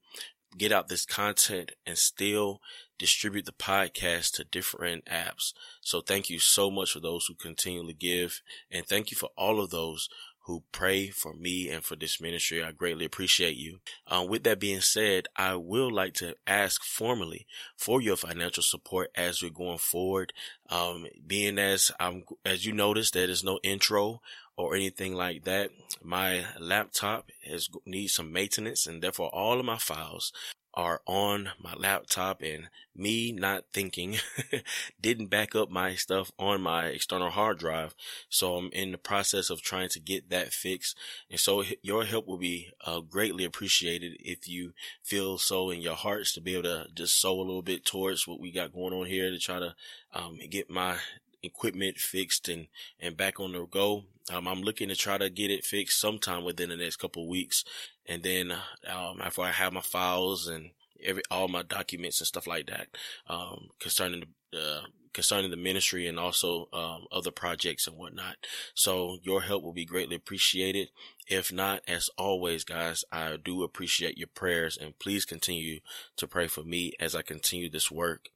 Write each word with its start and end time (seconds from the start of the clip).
get 0.56 0.72
out 0.72 0.88
this 0.88 1.04
content 1.04 1.72
and 1.86 1.98
still 1.98 2.60
distribute 2.98 3.44
the 3.44 3.52
podcast 3.52 4.34
to 4.34 4.44
different 4.44 5.04
apps. 5.06 5.52
So 5.80 6.00
thank 6.00 6.30
you 6.30 6.38
so 6.38 6.70
much 6.70 6.92
for 6.92 7.00
those 7.00 7.26
who 7.26 7.34
continually 7.34 7.94
give. 7.94 8.40
And 8.70 8.86
thank 8.86 9.10
you 9.10 9.16
for 9.16 9.30
all 9.36 9.60
of 9.60 9.70
those 9.70 10.08
who 10.46 10.62
pray 10.70 11.08
for 11.08 11.34
me 11.34 11.68
and 11.68 11.82
for 11.84 11.96
this 11.96 12.20
ministry. 12.20 12.62
I 12.62 12.70
greatly 12.70 13.04
appreciate 13.04 13.56
you. 13.56 13.80
Um, 14.06 14.28
with 14.28 14.44
that 14.44 14.60
being 14.60 14.80
said, 14.80 15.26
I 15.34 15.56
will 15.56 15.92
like 15.92 16.14
to 16.14 16.36
ask 16.46 16.84
formally 16.84 17.46
for 17.76 18.00
your 18.00 18.16
financial 18.16 18.62
support 18.62 19.10
as 19.16 19.42
we're 19.42 19.50
going 19.50 19.78
forward. 19.78 20.32
Um, 20.70 21.06
being 21.26 21.58
as 21.58 21.90
I'm, 21.98 22.22
as 22.44 22.64
you 22.64 22.72
notice, 22.72 23.10
there 23.10 23.28
is 23.28 23.42
no 23.42 23.58
intro 23.64 24.20
or 24.56 24.74
anything 24.74 25.14
like 25.14 25.44
that. 25.44 25.70
My 26.02 26.44
laptop 26.58 27.30
has 27.44 27.68
needs 27.84 28.14
some 28.14 28.32
maintenance 28.32 28.86
and 28.86 29.02
therefore 29.02 29.28
all 29.34 29.58
of 29.58 29.66
my 29.66 29.78
files 29.78 30.32
are 30.76 31.00
on 31.06 31.48
my 31.58 31.72
laptop 31.74 32.42
and 32.42 32.68
me 32.94 33.32
not 33.32 33.64
thinking 33.72 34.18
didn't 35.00 35.28
back 35.28 35.54
up 35.54 35.70
my 35.70 35.94
stuff 35.94 36.30
on 36.38 36.60
my 36.60 36.86
external 36.86 37.30
hard 37.30 37.58
drive. 37.58 37.94
So 38.28 38.56
I'm 38.56 38.70
in 38.72 38.92
the 38.92 38.98
process 38.98 39.48
of 39.48 39.62
trying 39.62 39.88
to 39.90 40.00
get 40.00 40.28
that 40.28 40.52
fixed. 40.52 40.96
And 41.30 41.40
so 41.40 41.64
your 41.82 42.04
help 42.04 42.26
will 42.26 42.36
be 42.36 42.68
uh, 42.84 43.00
greatly 43.00 43.44
appreciated 43.44 44.18
if 44.20 44.46
you 44.46 44.74
feel 45.02 45.38
so 45.38 45.70
in 45.70 45.80
your 45.80 45.94
hearts 45.94 46.34
to 46.34 46.42
be 46.42 46.52
able 46.52 46.64
to 46.64 46.86
just 46.94 47.18
sow 47.18 47.40
a 47.40 47.42
little 47.42 47.62
bit 47.62 47.86
towards 47.86 48.28
what 48.28 48.38
we 48.38 48.52
got 48.52 48.74
going 48.74 48.92
on 48.92 49.06
here 49.06 49.30
to 49.30 49.38
try 49.38 49.58
to 49.58 49.74
um, 50.12 50.38
get 50.50 50.68
my 50.68 50.96
equipment 51.42 51.96
fixed 51.96 52.50
and, 52.50 52.66
and 53.00 53.16
back 53.16 53.40
on 53.40 53.52
the 53.52 53.64
go. 53.64 54.04
Um, 54.32 54.48
I'm 54.48 54.62
looking 54.62 54.88
to 54.88 54.96
try 54.96 55.18
to 55.18 55.30
get 55.30 55.50
it 55.50 55.64
fixed 55.64 56.00
sometime 56.00 56.44
within 56.44 56.70
the 56.70 56.76
next 56.76 56.96
couple 56.96 57.28
weeks. 57.28 57.64
And 58.06 58.22
then, 58.22 58.52
um, 58.88 59.20
after 59.22 59.42
I 59.42 59.52
have 59.52 59.72
my 59.72 59.80
files 59.80 60.48
and 60.48 60.70
every, 61.02 61.22
all 61.30 61.48
my 61.48 61.62
documents 61.62 62.20
and 62.20 62.26
stuff 62.26 62.46
like 62.46 62.66
that, 62.66 62.88
um, 63.28 63.68
concerning 63.78 64.24
the, 64.52 64.58
uh, 64.58 64.80
concerning 65.12 65.50
the 65.50 65.56
ministry 65.56 66.06
and 66.06 66.18
also, 66.18 66.68
um, 66.72 67.06
other 67.12 67.30
projects 67.30 67.86
and 67.86 67.96
whatnot. 67.96 68.36
So 68.74 69.18
your 69.22 69.42
help 69.42 69.62
will 69.62 69.72
be 69.72 69.84
greatly 69.84 70.16
appreciated. 70.16 70.90
If 71.28 71.52
not, 71.52 71.82
as 71.86 72.10
always, 72.18 72.64
guys, 72.64 73.04
I 73.12 73.36
do 73.36 73.62
appreciate 73.62 74.18
your 74.18 74.28
prayers 74.28 74.76
and 74.76 74.98
please 74.98 75.24
continue 75.24 75.80
to 76.16 76.26
pray 76.26 76.48
for 76.48 76.64
me 76.64 76.92
as 76.98 77.14
I 77.14 77.22
continue 77.22 77.70
this 77.70 77.90
work. 77.90 78.28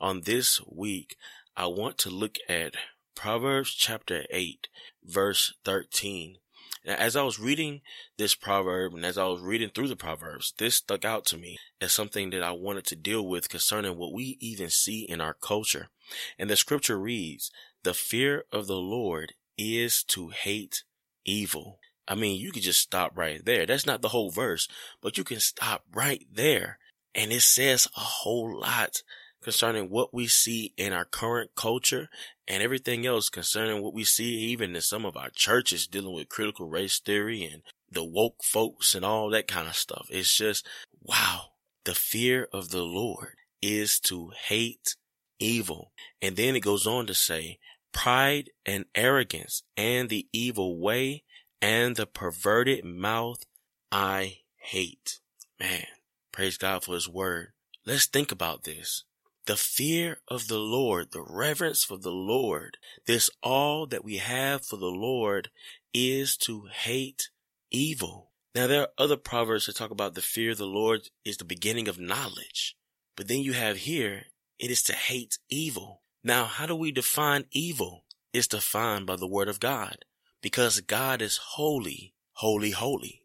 On 0.00 0.22
this 0.22 0.60
week, 0.66 1.16
I 1.56 1.66
want 1.66 1.98
to 1.98 2.10
look 2.10 2.38
at 2.48 2.74
Proverbs 3.14 3.74
chapter 3.74 4.24
8, 4.30 4.68
verse 5.04 5.54
13. 5.64 6.38
Now, 6.84 6.94
as 6.94 7.14
I 7.14 7.22
was 7.22 7.38
reading 7.38 7.82
this 8.18 8.34
proverb 8.34 8.94
and 8.94 9.04
as 9.04 9.16
I 9.16 9.26
was 9.26 9.40
reading 9.40 9.70
through 9.70 9.88
the 9.88 9.96
proverbs, 9.96 10.52
this 10.58 10.76
stuck 10.76 11.04
out 11.04 11.24
to 11.26 11.36
me 11.36 11.58
as 11.80 11.92
something 11.92 12.30
that 12.30 12.42
I 12.42 12.50
wanted 12.50 12.86
to 12.86 12.96
deal 12.96 13.26
with 13.26 13.48
concerning 13.48 13.96
what 13.96 14.12
we 14.12 14.36
even 14.40 14.68
see 14.70 15.02
in 15.02 15.20
our 15.20 15.34
culture. 15.34 15.90
And 16.38 16.50
the 16.50 16.56
scripture 16.56 16.98
reads, 16.98 17.52
the 17.84 17.94
fear 17.94 18.44
of 18.50 18.66
the 18.66 18.76
Lord 18.76 19.34
is 19.56 20.02
to 20.04 20.30
hate 20.30 20.82
evil. 21.24 21.78
I 22.08 22.16
mean, 22.16 22.40
you 22.40 22.50
could 22.50 22.62
just 22.62 22.80
stop 22.80 23.16
right 23.16 23.44
there. 23.44 23.64
That's 23.64 23.86
not 23.86 24.02
the 24.02 24.08
whole 24.08 24.30
verse, 24.30 24.66
but 25.00 25.16
you 25.16 25.24
can 25.24 25.38
stop 25.38 25.84
right 25.94 26.26
there. 26.32 26.78
And 27.14 27.30
it 27.30 27.42
says 27.42 27.86
a 27.96 28.00
whole 28.00 28.60
lot 28.60 29.02
concerning 29.42 29.90
what 29.90 30.14
we 30.14 30.26
see 30.26 30.72
in 30.76 30.92
our 30.92 31.04
current 31.04 31.50
culture 31.54 32.08
and 32.48 32.62
everything 32.62 33.06
else 33.06 33.28
concerning 33.28 33.82
what 33.82 33.94
we 33.94 34.04
see 34.04 34.34
even 34.34 34.74
in 34.74 34.82
some 34.82 35.04
of 35.04 35.16
our 35.16 35.30
churches 35.30 35.86
dealing 35.86 36.14
with 36.14 36.28
critical 36.28 36.68
race 36.68 36.98
theory 36.98 37.44
and 37.44 37.62
the 37.90 38.04
woke 38.04 38.42
folks 38.42 38.94
and 38.94 39.04
all 39.04 39.28
that 39.30 39.46
kind 39.46 39.68
of 39.68 39.76
stuff. 39.76 40.06
It's 40.10 40.34
just, 40.34 40.66
wow, 41.02 41.52
the 41.84 41.94
fear 41.94 42.48
of 42.52 42.70
the 42.70 42.82
Lord 42.82 43.34
is 43.60 44.00
to 44.00 44.30
hate 44.48 44.96
evil. 45.38 45.92
And 46.20 46.36
then 46.36 46.56
it 46.56 46.60
goes 46.60 46.86
on 46.86 47.06
to 47.06 47.14
say, 47.14 47.58
pride 47.92 48.50
and 48.64 48.86
arrogance 48.94 49.62
and 49.76 50.08
the 50.08 50.26
evil 50.32 50.80
way 50.80 51.24
and 51.60 51.96
the 51.96 52.06
perverted 52.06 52.84
mouth 52.84 53.44
I 53.90 54.38
hate. 54.56 55.20
Man, 55.60 55.86
praise 56.32 56.56
God 56.56 56.84
for 56.84 56.94
his 56.94 57.08
word. 57.08 57.52
Let's 57.84 58.06
think 58.06 58.32
about 58.32 58.64
this 58.64 59.04
the 59.46 59.56
fear 59.56 60.18
of 60.28 60.48
the 60.48 60.58
Lord, 60.58 61.12
the 61.12 61.24
reverence 61.26 61.84
for 61.84 61.96
the 61.96 62.12
Lord, 62.12 62.78
this 63.06 63.30
all 63.42 63.86
that 63.86 64.04
we 64.04 64.18
have 64.18 64.64
for 64.64 64.76
the 64.76 64.86
Lord 64.86 65.50
is 65.92 66.36
to 66.38 66.68
hate 66.72 67.30
evil. 67.70 68.30
Now 68.54 68.66
there 68.66 68.82
are 68.82 68.88
other 68.98 69.16
proverbs 69.16 69.66
that 69.66 69.76
talk 69.76 69.90
about 69.90 70.14
the 70.14 70.22
fear 70.22 70.52
of 70.52 70.58
the 70.58 70.66
Lord 70.66 71.08
is 71.24 71.38
the 71.38 71.44
beginning 71.44 71.88
of 71.88 71.98
knowledge. 71.98 72.76
But 73.16 73.28
then 73.28 73.40
you 73.40 73.52
have 73.52 73.78
here, 73.78 74.26
it 74.58 74.70
is 74.70 74.82
to 74.84 74.92
hate 74.92 75.38
evil. 75.48 76.02
Now, 76.22 76.44
how 76.44 76.66
do 76.66 76.76
we 76.76 76.92
define 76.92 77.46
evil? 77.50 78.04
It's 78.32 78.46
defined 78.46 79.06
by 79.06 79.16
the 79.16 79.26
word 79.26 79.48
of 79.48 79.60
God 79.60 80.04
because 80.40 80.80
God 80.80 81.20
is 81.20 81.36
holy, 81.36 82.14
holy, 82.34 82.70
holy. 82.70 83.22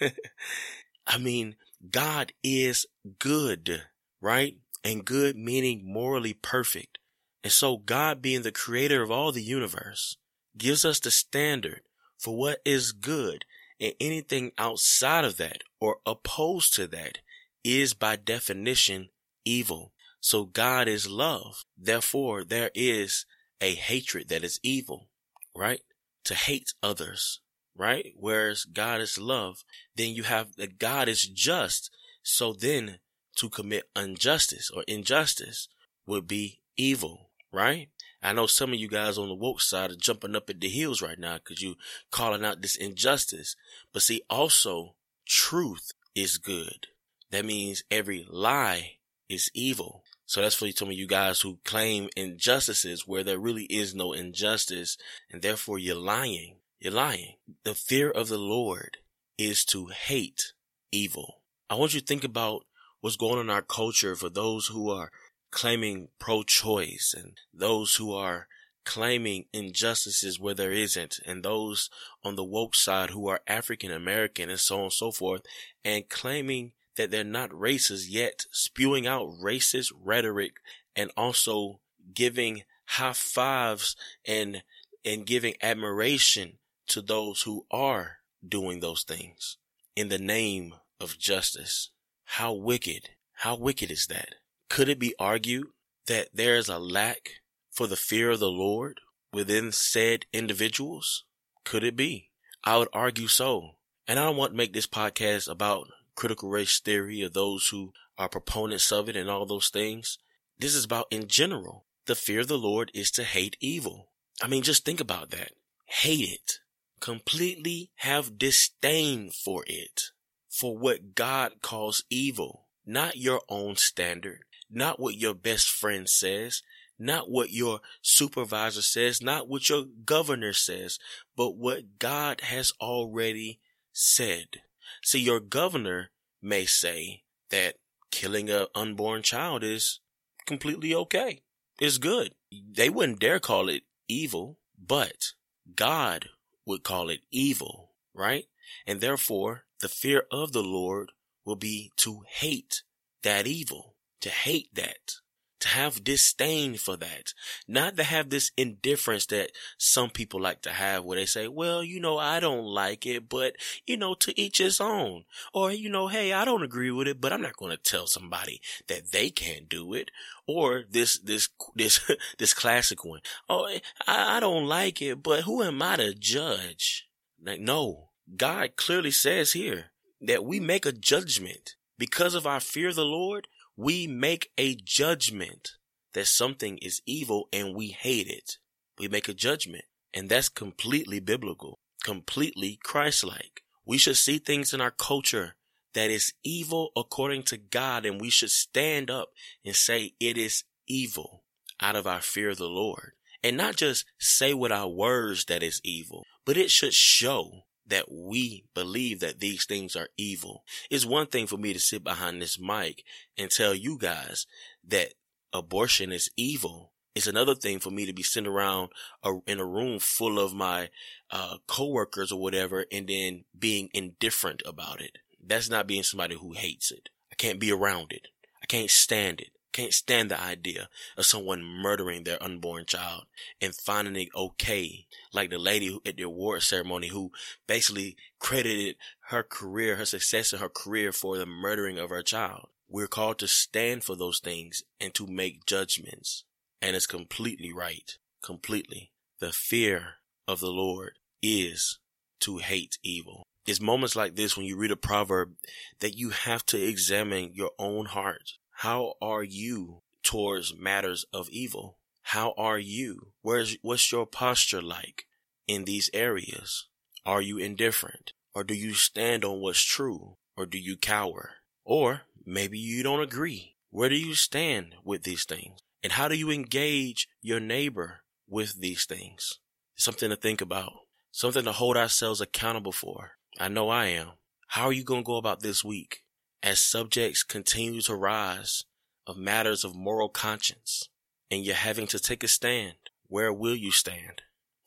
I 1.06 1.18
mean, 1.18 1.56
God 1.90 2.32
is 2.42 2.86
good, 3.18 3.84
right? 4.20 4.56
And 4.84 5.04
good 5.04 5.36
meaning 5.36 5.82
morally 5.84 6.34
perfect. 6.34 6.98
And 7.42 7.52
so 7.52 7.78
God 7.78 8.20
being 8.20 8.42
the 8.42 8.52
creator 8.52 9.02
of 9.02 9.10
all 9.10 9.32
the 9.32 9.42
universe 9.42 10.16
gives 10.56 10.84
us 10.84 11.00
the 11.00 11.10
standard 11.10 11.82
for 12.18 12.36
what 12.36 12.60
is 12.64 12.92
good 12.92 13.44
and 13.80 13.94
anything 13.98 14.52
outside 14.58 15.24
of 15.24 15.38
that 15.38 15.62
or 15.80 15.98
opposed 16.04 16.74
to 16.74 16.86
that 16.88 17.18
is 17.64 17.94
by 17.94 18.16
definition 18.16 19.08
evil. 19.44 19.92
So 20.20 20.44
God 20.44 20.86
is 20.86 21.08
love. 21.08 21.64
Therefore, 21.78 22.44
there 22.44 22.70
is 22.74 23.24
a 23.60 23.74
hatred 23.74 24.28
that 24.28 24.44
is 24.44 24.60
evil, 24.62 25.08
right? 25.56 25.80
To 26.24 26.34
hate 26.34 26.74
others, 26.82 27.40
right? 27.74 28.12
Whereas 28.16 28.64
God 28.64 29.00
is 29.00 29.18
love, 29.18 29.64
then 29.96 30.10
you 30.10 30.24
have 30.24 30.56
that 30.56 30.78
God 30.78 31.08
is 31.08 31.26
just. 31.26 31.90
So 32.22 32.52
then 32.52 32.98
to 33.40 33.48
commit 33.48 33.88
injustice 33.96 34.70
or 34.70 34.84
injustice 34.86 35.68
would 36.06 36.26
be 36.26 36.60
evil, 36.76 37.30
right? 37.52 37.88
I 38.22 38.34
know 38.34 38.46
some 38.46 38.72
of 38.72 38.78
you 38.78 38.88
guys 38.88 39.16
on 39.16 39.28
the 39.28 39.34
woke 39.34 39.62
side 39.62 39.90
are 39.90 39.96
jumping 39.96 40.36
up 40.36 40.50
at 40.50 40.60
the 40.60 40.68
heels 40.68 41.00
right 41.00 41.18
now 41.18 41.36
because 41.36 41.62
you 41.62 41.76
calling 42.10 42.44
out 42.44 42.60
this 42.60 42.76
injustice. 42.76 43.56
But 43.92 44.02
see, 44.02 44.22
also 44.28 44.94
truth 45.26 45.92
is 46.14 46.36
good. 46.36 46.88
That 47.30 47.46
means 47.46 47.82
every 47.90 48.26
lie 48.28 48.98
is 49.28 49.50
evil. 49.54 50.04
So 50.26 50.42
that's 50.42 50.54
for 50.54 50.70
some 50.70 50.88
of 50.88 50.94
you 50.94 51.06
guys 51.06 51.40
who 51.40 51.58
claim 51.64 52.08
injustices 52.16 53.06
where 53.06 53.24
there 53.24 53.38
really 53.38 53.64
is 53.64 53.94
no 53.94 54.12
injustice 54.12 54.98
and 55.30 55.40
therefore 55.40 55.78
you're 55.78 55.96
lying. 55.96 56.56
You're 56.78 56.92
lying. 56.92 57.36
The 57.64 57.74
fear 57.74 58.10
of 58.10 58.28
the 58.28 58.38
Lord 58.38 58.98
is 59.38 59.64
to 59.66 59.86
hate 59.86 60.52
evil. 60.92 61.40
I 61.68 61.74
want 61.76 61.94
you 61.94 62.00
to 62.00 62.06
think 62.06 62.24
about 62.24 62.64
what's 63.00 63.16
going 63.16 63.34
on 63.38 63.46
in 63.46 63.50
our 63.50 63.62
culture 63.62 64.14
for 64.14 64.28
those 64.28 64.68
who 64.68 64.90
are 64.90 65.10
claiming 65.50 66.08
pro-choice 66.18 67.14
and 67.16 67.38
those 67.52 67.96
who 67.96 68.12
are 68.14 68.46
claiming 68.84 69.44
injustices 69.52 70.40
where 70.40 70.54
there 70.54 70.72
isn't 70.72 71.20
and 71.26 71.42
those 71.42 71.90
on 72.24 72.36
the 72.36 72.44
woke 72.44 72.74
side 72.74 73.10
who 73.10 73.28
are 73.28 73.40
African 73.46 73.92
American 73.92 74.48
and 74.48 74.58
so 74.58 74.76
on 74.76 74.82
and 74.84 74.92
so 74.92 75.10
forth 75.10 75.42
and 75.84 76.08
claiming 76.08 76.72
that 76.96 77.10
they're 77.10 77.24
not 77.24 77.50
racist 77.50 78.06
yet 78.08 78.44
spewing 78.50 79.06
out 79.06 79.28
racist 79.42 79.92
rhetoric 80.02 80.54
and 80.96 81.10
also 81.16 81.80
giving 82.14 82.62
high 82.86 83.12
fives 83.12 83.96
and 84.26 84.62
and 85.04 85.26
giving 85.26 85.54
admiration 85.62 86.58
to 86.88 87.00
those 87.00 87.42
who 87.42 87.64
are 87.70 88.18
doing 88.46 88.80
those 88.80 89.02
things 89.02 89.56
in 89.94 90.08
the 90.08 90.18
name 90.18 90.74
of 91.00 91.18
justice. 91.18 91.90
How 92.34 92.52
wicked, 92.52 93.10
how 93.38 93.56
wicked 93.56 93.90
is 93.90 94.06
that? 94.06 94.36
Could 94.68 94.88
it 94.88 95.00
be 95.00 95.16
argued 95.18 95.66
that 96.06 96.28
there 96.32 96.54
is 96.54 96.68
a 96.68 96.78
lack 96.78 97.40
for 97.72 97.88
the 97.88 97.96
fear 97.96 98.30
of 98.30 98.38
the 98.38 98.48
Lord 98.48 99.00
within 99.32 99.72
said 99.72 100.26
individuals? 100.32 101.24
Could 101.64 101.82
it 101.82 101.96
be? 101.96 102.30
I 102.62 102.76
would 102.76 102.88
argue 102.92 103.26
so. 103.26 103.72
And 104.06 104.16
I 104.16 104.26
don't 104.26 104.36
want 104.36 104.52
to 104.52 104.56
make 104.56 104.72
this 104.72 104.86
podcast 104.86 105.50
about 105.50 105.88
critical 106.14 106.48
race 106.50 106.78
theory 106.78 107.24
or 107.24 107.28
those 107.28 107.66
who 107.72 107.92
are 108.16 108.28
proponents 108.28 108.92
of 108.92 109.08
it 109.08 109.16
and 109.16 109.28
all 109.28 109.44
those 109.44 109.68
things. 109.68 110.16
This 110.56 110.76
is 110.76 110.84
about 110.84 111.08
in 111.10 111.26
general. 111.26 111.84
The 112.06 112.14
fear 112.14 112.40
of 112.40 112.48
the 112.48 112.56
Lord 112.56 112.92
is 112.94 113.10
to 113.12 113.24
hate 113.24 113.56
evil. 113.60 114.12
I 114.40 114.46
mean, 114.46 114.62
just 114.62 114.84
think 114.84 115.00
about 115.00 115.30
that. 115.30 115.50
Hate 115.84 116.28
it. 116.28 116.52
Completely 117.00 117.90
have 117.96 118.38
disdain 118.38 119.32
for 119.32 119.64
it. 119.66 120.12
For 120.50 120.76
what 120.76 121.14
God 121.14 121.62
calls 121.62 122.04
evil. 122.10 122.66
Not 122.84 123.16
your 123.16 123.40
own 123.48 123.76
standard. 123.76 124.40
Not 124.70 124.98
what 125.00 125.16
your 125.16 125.34
best 125.34 125.68
friend 125.68 126.08
says 126.08 126.62
not 127.00 127.30
what 127.30 127.50
your 127.50 127.80
supervisor 128.02 128.82
says, 128.82 129.22
not 129.22 129.48
what 129.48 129.68
your 129.70 129.84
governor 130.04 130.52
says, 130.52 130.98
but 131.34 131.56
what 131.56 131.98
God 131.98 132.42
has 132.42 132.72
already 132.80 133.58
said. 133.92 134.60
See, 135.02 135.18
your 135.18 135.40
governor 135.40 136.10
may 136.42 136.66
say 136.66 137.22
that 137.48 137.76
killing 138.10 138.50
an 138.50 138.66
unborn 138.74 139.22
child 139.22 139.64
is 139.64 140.00
completely 140.46 140.94
okay. 140.94 141.40
It's 141.80 141.96
good. 141.96 142.34
They 142.52 142.90
wouldn't 142.90 143.20
dare 143.20 143.40
call 143.40 143.70
it 143.70 143.84
evil, 144.06 144.58
but 144.78 145.32
God 145.74 146.28
would 146.66 146.82
call 146.82 147.08
it 147.08 147.20
evil, 147.30 147.92
right? 148.12 148.44
And 148.86 149.00
therefore, 149.00 149.64
the 149.80 149.88
fear 149.88 150.24
of 150.30 150.52
the 150.52 150.62
Lord 150.62 151.12
will 151.44 151.56
be 151.56 151.90
to 151.98 152.22
hate 152.28 152.82
that 153.22 153.46
evil, 153.46 153.96
to 154.20 154.30
hate 154.30 154.74
that 154.74 155.16
to 155.60 155.68
have 155.68 156.02
disdain 156.02 156.76
for 156.76 156.96
that, 156.96 157.34
not 157.68 157.96
to 157.96 158.02
have 158.02 158.30
this 158.30 158.50
indifference 158.56 159.26
that 159.26 159.52
some 159.78 160.10
people 160.10 160.40
like 160.40 160.62
to 160.62 160.70
have 160.70 161.04
where 161.04 161.18
they 161.18 161.26
say, 161.26 161.48
well, 161.48 161.84
you 161.84 162.00
know, 162.00 162.18
I 162.18 162.40
don't 162.40 162.64
like 162.64 163.06
it, 163.06 163.28
but 163.28 163.56
you 163.86 163.96
know, 163.96 164.14
to 164.14 164.38
each 164.40 164.58
his 164.58 164.80
own. 164.80 165.24
Or, 165.52 165.70
you 165.70 165.90
know, 165.90 166.08
hey, 166.08 166.32
I 166.32 166.44
don't 166.44 166.62
agree 166.62 166.90
with 166.90 167.06
it, 167.06 167.20
but 167.20 167.32
I'm 167.32 167.42
not 167.42 167.56
going 167.56 167.72
to 167.72 167.76
tell 167.76 168.06
somebody 168.06 168.60
that 168.88 169.12
they 169.12 169.30
can't 169.30 169.68
do 169.68 169.92
it. 169.94 170.10
Or 170.46 170.84
this, 170.90 171.18
this, 171.18 171.48
this, 171.76 172.00
this 172.38 172.54
classic 172.54 173.04
one. 173.04 173.20
Oh, 173.48 173.68
I, 174.06 174.36
I 174.36 174.40
don't 174.40 174.66
like 174.66 175.02
it, 175.02 175.22
but 175.22 175.42
who 175.42 175.62
am 175.62 175.82
I 175.82 175.96
to 175.96 176.14
judge? 176.14 177.06
Like, 177.42 177.60
no, 177.60 178.09
God 178.36 178.76
clearly 178.76 179.10
says 179.10 179.52
here 179.52 179.86
that 180.20 180.44
we 180.44 180.60
make 180.60 180.86
a 180.86 180.92
judgment 180.92 181.74
because 181.98 182.34
of 182.34 182.46
our 182.46 182.60
fear 182.60 182.88
of 182.88 182.94
the 182.96 183.04
Lord 183.04 183.48
we 183.80 184.06
make 184.06 184.50
a 184.58 184.74
judgment 184.74 185.76
that 186.12 186.26
something 186.26 186.76
is 186.82 187.00
evil 187.06 187.48
and 187.50 187.74
we 187.74 187.88
hate 187.88 188.28
it. 188.28 188.58
We 188.98 189.08
make 189.08 189.26
a 189.26 189.32
judgment 189.32 189.84
and 190.12 190.28
that's 190.28 190.50
completely 190.50 191.18
biblical, 191.18 191.78
completely 192.04 192.78
Christ-like. 192.84 193.62
We 193.86 193.96
should 193.96 194.18
see 194.18 194.36
things 194.36 194.74
in 194.74 194.82
our 194.82 194.90
culture 194.90 195.56
that 195.94 196.10
is 196.10 196.34
evil 196.44 196.90
according 196.94 197.44
to 197.44 197.56
God 197.56 198.04
and 198.04 198.20
we 198.20 198.28
should 198.28 198.50
stand 198.50 199.10
up 199.10 199.30
and 199.64 199.74
say 199.74 200.12
it 200.20 200.36
is 200.36 200.64
evil 200.86 201.44
out 201.80 201.96
of 201.96 202.06
our 202.06 202.20
fear 202.20 202.50
of 202.50 202.58
the 202.58 202.66
Lord 202.66 203.12
and 203.42 203.56
not 203.56 203.76
just 203.76 204.04
say 204.18 204.52
with 204.52 204.72
our 204.72 204.88
words 204.88 205.46
that 205.46 205.62
is 205.62 205.80
evil, 205.82 206.26
but 206.44 206.58
it 206.58 206.70
should 206.70 206.92
show 206.92 207.62
that 207.90 208.10
we 208.10 208.64
believe 208.74 209.20
that 209.20 209.40
these 209.40 209.66
things 209.66 209.94
are 209.94 210.08
evil. 210.16 210.64
It's 210.90 211.04
one 211.04 211.26
thing 211.26 211.46
for 211.46 211.58
me 211.58 211.72
to 211.72 211.80
sit 211.80 212.02
behind 212.02 212.40
this 212.40 212.58
mic 212.58 213.04
and 213.36 213.50
tell 213.50 213.74
you 213.74 213.98
guys 213.98 214.46
that 214.86 215.14
abortion 215.52 216.12
is 216.12 216.30
evil. 216.36 216.92
It's 217.14 217.26
another 217.26 217.54
thing 217.54 217.80
for 217.80 217.90
me 217.90 218.06
to 218.06 218.12
be 218.12 218.22
sitting 218.22 218.50
around 218.50 218.90
a, 219.24 219.32
in 219.46 219.58
a 219.60 219.66
room 219.66 219.98
full 219.98 220.38
of 220.38 220.54
my 220.54 220.90
uh, 221.30 221.56
coworkers 221.66 222.32
or 222.32 222.40
whatever 222.40 222.86
and 222.90 223.08
then 223.08 223.44
being 223.58 223.90
indifferent 223.92 224.62
about 224.64 225.00
it. 225.00 225.18
That's 225.44 225.68
not 225.68 225.86
being 225.88 226.04
somebody 226.04 226.36
who 226.36 226.52
hates 226.52 226.90
it. 226.92 227.08
I 227.32 227.34
can't 227.34 227.60
be 227.60 227.72
around 227.72 228.12
it. 228.12 228.28
I 228.62 228.66
can't 228.66 228.90
stand 228.90 229.40
it. 229.40 229.50
Can't 229.72 229.92
stand 229.94 230.30
the 230.30 230.40
idea 230.40 230.88
of 231.16 231.26
someone 231.26 231.62
murdering 231.62 232.24
their 232.24 232.42
unborn 232.42 232.86
child 232.86 233.26
and 233.60 233.74
finding 233.74 234.16
it 234.16 234.28
okay. 234.34 235.06
Like 235.32 235.50
the 235.50 235.58
lady 235.58 235.96
at 236.04 236.16
the 236.16 236.24
award 236.24 236.62
ceremony 236.62 237.08
who 237.08 237.30
basically 237.68 238.16
credited 238.40 238.96
her 239.28 239.44
career, 239.44 239.96
her 239.96 240.04
success 240.04 240.52
in 240.52 240.58
her 240.58 240.68
career 240.68 241.12
for 241.12 241.38
the 241.38 241.46
murdering 241.46 241.98
of 241.98 242.10
her 242.10 242.22
child. 242.22 242.68
We're 242.88 243.06
called 243.06 243.38
to 243.38 243.48
stand 243.48 244.02
for 244.02 244.16
those 244.16 244.40
things 244.40 244.82
and 245.00 245.14
to 245.14 245.26
make 245.26 245.66
judgments. 245.66 246.44
And 246.82 246.96
it's 246.96 247.06
completely 247.06 247.72
right. 247.72 248.18
Completely. 248.42 249.12
The 249.38 249.52
fear 249.52 250.14
of 250.48 250.58
the 250.58 250.70
Lord 250.70 251.12
is 251.40 252.00
to 252.40 252.58
hate 252.58 252.98
evil. 253.04 253.44
It's 253.66 253.80
moments 253.80 254.16
like 254.16 254.34
this 254.34 254.56
when 254.56 254.66
you 254.66 254.76
read 254.76 254.90
a 254.90 254.96
proverb 254.96 255.52
that 256.00 256.16
you 256.16 256.30
have 256.30 256.66
to 256.66 256.82
examine 256.82 257.52
your 257.54 257.70
own 257.78 258.06
heart 258.06 258.54
how 258.80 259.12
are 259.20 259.42
you 259.42 260.00
towards 260.22 260.74
matters 260.74 261.26
of 261.34 261.50
evil? 261.50 261.98
How 262.22 262.54
are 262.56 262.78
you? 262.78 263.32
Where's, 263.42 263.76
what's 263.82 264.10
your 264.10 264.24
posture 264.24 264.80
like 264.80 265.26
in 265.66 265.84
these 265.84 266.08
areas? 266.14 266.86
Are 267.26 267.42
you 267.42 267.58
indifferent? 267.58 268.32
Or 268.54 268.64
do 268.64 268.72
you 268.72 268.94
stand 268.94 269.44
on 269.44 269.60
what's 269.60 269.82
true? 269.82 270.38
Or 270.56 270.64
do 270.64 270.78
you 270.78 270.96
cower? 270.96 271.56
Or 271.84 272.22
maybe 272.46 272.78
you 272.78 273.02
don't 273.02 273.20
agree. 273.20 273.76
Where 273.90 274.08
do 274.08 274.16
you 274.16 274.34
stand 274.34 274.94
with 275.04 275.24
these 275.24 275.44
things? 275.44 275.78
And 276.02 276.14
how 276.14 276.28
do 276.28 276.34
you 276.34 276.50
engage 276.50 277.28
your 277.42 277.60
neighbor 277.60 278.22
with 278.48 278.80
these 278.80 279.04
things? 279.04 279.58
Something 279.94 280.30
to 280.30 280.36
think 280.36 280.62
about. 280.62 280.92
Something 281.32 281.64
to 281.64 281.72
hold 281.72 281.98
ourselves 281.98 282.40
accountable 282.40 282.92
for. 282.92 283.32
I 283.58 283.68
know 283.68 283.90
I 283.90 284.06
am. 284.06 284.28
How 284.68 284.86
are 284.86 284.92
you 284.94 285.04
going 285.04 285.20
to 285.20 285.26
go 285.26 285.36
about 285.36 285.60
this 285.60 285.84
week? 285.84 286.22
As 286.62 286.80
subjects 286.80 287.42
continue 287.42 288.02
to 288.02 288.14
rise 288.14 288.84
of 289.26 289.36
matters 289.36 289.84
of 289.84 289.94
moral 289.94 290.28
conscience, 290.28 291.08
and 291.50 291.64
you're 291.64 291.74
having 291.74 292.06
to 292.08 292.18
take 292.18 292.44
a 292.44 292.48
stand, 292.48 292.94
where 293.28 293.52
will 293.52 293.76
you 293.76 293.90
stand? 293.90 294.42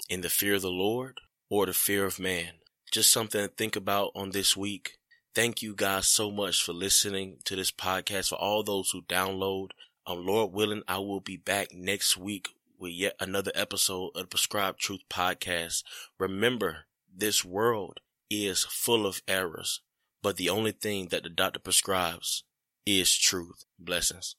In 0.09 0.21
the 0.21 0.29
fear 0.29 0.55
of 0.55 0.61
the 0.61 0.69
Lord 0.69 1.19
or 1.49 1.65
the 1.65 1.73
fear 1.73 2.05
of 2.05 2.19
man? 2.19 2.53
Just 2.91 3.11
something 3.11 3.41
to 3.41 3.47
think 3.47 3.75
about 3.75 4.11
on 4.15 4.31
this 4.31 4.55
week. 4.55 4.97
Thank 5.33 5.61
you 5.61 5.73
guys 5.75 6.07
so 6.07 6.29
much 6.29 6.61
for 6.61 6.73
listening 6.73 7.37
to 7.45 7.55
this 7.55 7.71
podcast. 7.71 8.29
For 8.29 8.35
all 8.35 8.63
those 8.63 8.91
who 8.91 9.01
download, 9.01 9.69
um, 10.05 10.25
Lord 10.25 10.53
willing, 10.53 10.83
I 10.87 10.99
will 10.99 11.21
be 11.21 11.37
back 11.37 11.73
next 11.73 12.17
week 12.17 12.49
with 12.77 12.91
yet 12.91 13.15
another 13.19 13.51
episode 13.55 14.11
of 14.13 14.23
the 14.23 14.27
Prescribed 14.27 14.79
Truth 14.79 15.01
Podcast. 15.09 15.83
Remember, 16.19 16.85
this 17.11 17.43
world 17.43 18.01
is 18.29 18.63
full 18.63 19.07
of 19.07 19.23
errors. 19.27 19.81
But 20.23 20.37
the 20.37 20.49
only 20.49 20.71
thing 20.71 21.09
that 21.09 21.23
the 21.23 21.29
doctor 21.29 21.59
prescribes 21.59 22.45
is 22.85 23.13
truth. 23.15 23.65
Blessings. 23.77 24.35